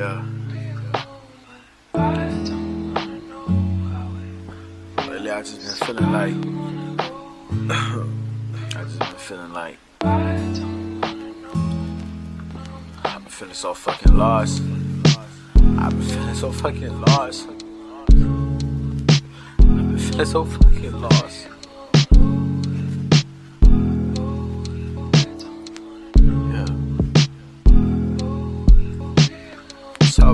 [0.00, 0.24] Yeah.
[4.96, 6.34] Lately, I just been feeling like.
[8.76, 9.76] I just been feeling like.
[13.04, 14.62] I've been feeling so fucking lost.
[15.76, 17.46] I've been feeling so fucking lost.
[17.50, 17.58] I've
[19.58, 21.49] been feeling so fucking lost.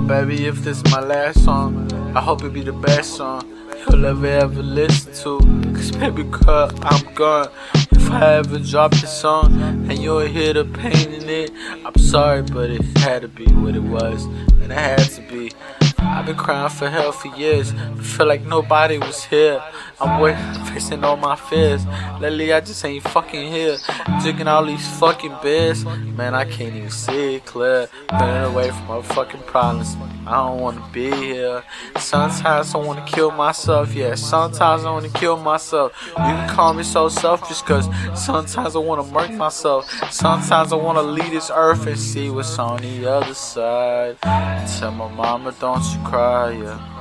[0.07, 3.43] Baby, if this is my last song, I hope it be the best song
[3.89, 5.39] you'll ever ever listen to.
[5.73, 7.49] Cause baby girl, I'm gone.
[7.91, 11.51] If I ever drop the song and you'll hear the pain in it,
[11.85, 14.23] I'm sorry, but it had to be what it was.
[14.23, 15.51] And it had to be.
[15.99, 17.73] I've been crying for help for years.
[18.01, 19.61] Feel like nobody was here.
[19.99, 21.85] I'm facing all my fears.
[22.19, 23.77] Lately, I just ain't fucking here.
[24.21, 25.85] Drinking all these fucking beers.
[25.85, 27.87] Man, I can't even see it clear.
[28.11, 29.95] Running away from my fucking problems.
[30.27, 31.63] I don't wanna be here.
[31.97, 34.15] Sometimes I wanna kill myself, yeah.
[34.15, 35.93] Sometimes I wanna kill myself.
[36.09, 39.89] You can call me so selfish, cause sometimes I wanna murk myself.
[40.11, 44.17] Sometimes I wanna leave this earth and see what's on the other side.
[44.21, 46.97] Tell my mama, don't you cry, yeah.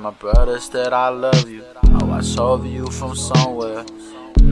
[0.00, 1.64] My brothers that I love you.
[1.84, 3.84] I watch over you from somewhere.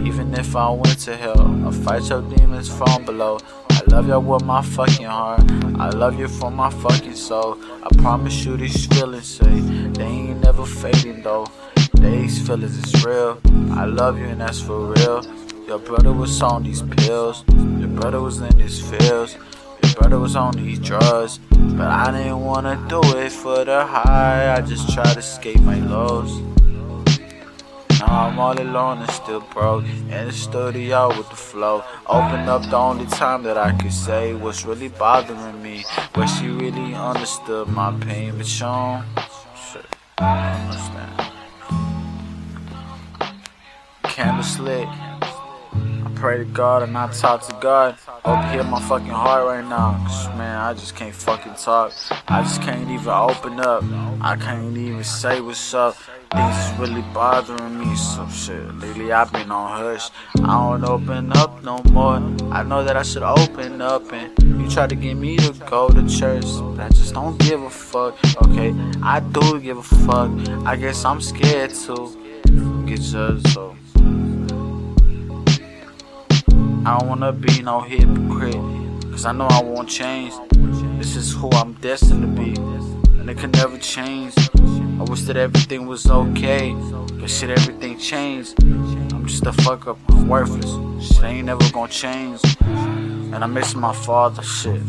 [0.04, 3.40] Even if I went to hell, I'll fight your demons from below.
[3.70, 5.42] I love you with my fucking heart.
[5.80, 7.58] I love you from my fucking soul.
[7.82, 9.60] I promise you these feelings say
[9.96, 11.48] they ain't never fading though.
[11.94, 13.40] These feelings is real.
[13.72, 15.24] I love you and that's for real.
[15.66, 17.44] Your brother was on these pills.
[17.80, 19.36] Your brother was in these fields.
[19.82, 21.40] Your brother was on these drugs.
[21.76, 24.54] But I didn't wanna do it for the high.
[24.56, 26.32] I just tried to escape my lows.
[28.00, 29.84] Now I'm all alone and still broke.
[29.84, 31.84] In the studio with the flow.
[32.06, 35.84] Opened up the only time that I could say what's really bothering me.
[36.14, 39.04] Where she really understood my pain, but she don't.
[39.56, 39.86] Shit,
[40.18, 41.12] I don't understand.
[44.02, 45.11] Candle slit.
[46.22, 47.98] Pray to God and I talk to God.
[48.24, 50.00] You hear my fucking heart right now.
[50.06, 51.92] Cause man, I just can't fucking talk.
[52.28, 53.82] I just can't even open up.
[54.20, 55.96] I can't even say what's up.
[56.30, 57.96] Things is really bothering me.
[57.96, 60.10] So shit, lately I've been on hush.
[60.44, 62.22] I don't open up no more.
[62.52, 65.88] I know that I should open up and you try to get me to go
[65.88, 66.46] to church.
[66.46, 68.16] But I just don't give a fuck.
[68.44, 68.72] Okay,
[69.02, 70.30] I do give a fuck.
[70.64, 73.48] I guess I'm scared to get judged.
[73.48, 73.76] So.
[76.84, 78.56] I don't wanna be no hypocrite,
[79.12, 80.34] cause I know I won't change.
[80.98, 82.56] This is who I'm destined to be,
[83.20, 84.34] and it can never change.
[84.58, 86.74] I wish that everything was okay,
[87.20, 88.60] but shit, everything changed.
[88.64, 91.06] I'm just a fuck up, I'm worthless.
[91.06, 92.40] Shit ain't never gonna change.
[92.62, 94.80] And I miss my father, shit.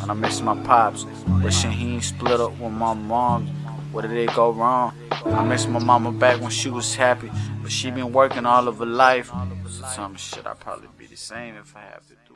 [0.00, 1.06] And I miss my pops.
[1.42, 3.48] Wishing he ain't split up with my mom.
[3.92, 4.94] Where did it go wrong?
[5.10, 7.30] I miss my mama back when she was happy,
[7.62, 9.30] but she been working all of her life.
[9.68, 12.31] So some shit I probably be the same if I have to do.